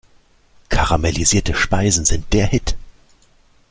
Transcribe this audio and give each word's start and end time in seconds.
Karamellisierte 0.69 1.53
Speisen 1.53 2.05
sind 2.05 2.33
der 2.33 2.47
Hit! 2.47 2.75